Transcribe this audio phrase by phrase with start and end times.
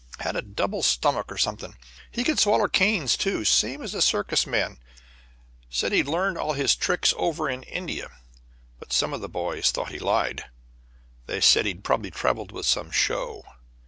[0.21, 1.75] Had a double stomach, or something.
[2.09, 4.79] He could swaller canes, too, same as a circus man.
[5.69, 8.09] Said he'd learned all his tricks over in India,
[8.79, 10.45] but some of the boys thought he lied.
[11.27, 13.43] They said he'd prob'ly traveled with some show.